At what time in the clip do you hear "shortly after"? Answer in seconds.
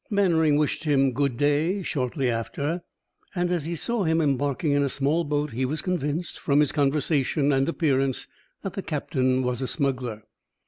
1.83-2.81